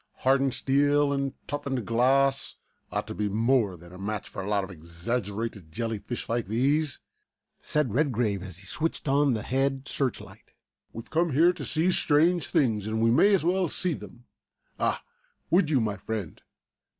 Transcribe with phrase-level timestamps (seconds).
[0.15, 2.55] Hardened steel and toughened glass
[2.91, 6.47] ought to be more than a match for a lot of exaggerated jelly fish like
[6.47, 6.97] these,"
[7.61, 10.53] said Redgrave, as he switched on the head searchlight.
[10.91, 14.25] "We've come here to see strange things and we may as well see them.
[14.79, 15.03] Ah,
[15.51, 16.41] would you, my friend.